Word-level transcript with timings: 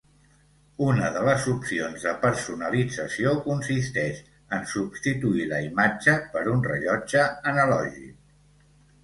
Una 0.83 1.09
de 1.17 1.25
les 1.27 1.43
opcions 1.51 2.05
de 2.07 2.13
personalització 2.23 3.33
consisteix 3.43 4.23
en 4.57 4.65
substituir 4.73 5.47
la 5.53 5.61
imatge 5.67 6.17
per 6.33 6.43
un 6.57 6.67
rellotge 6.71 7.29
analògic. 7.55 8.19